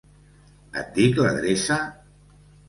Et 0.83 0.89
dic 0.95 1.21
l'adreça? 1.27 1.79